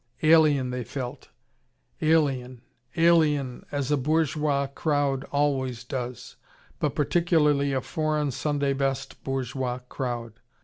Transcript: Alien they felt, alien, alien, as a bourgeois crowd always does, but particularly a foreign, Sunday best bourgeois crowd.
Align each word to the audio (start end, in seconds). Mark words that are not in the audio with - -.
Alien 0.23 0.71
they 0.71 0.83
felt, 0.83 1.29
alien, 2.01 2.61
alien, 2.97 3.67
as 3.71 3.91
a 3.91 3.97
bourgeois 3.97 4.65
crowd 4.65 5.25
always 5.25 5.83
does, 5.83 6.37
but 6.79 6.95
particularly 6.95 7.71
a 7.71 7.81
foreign, 7.81 8.31
Sunday 8.31 8.73
best 8.73 9.23
bourgeois 9.23 9.77
crowd. 9.89 10.39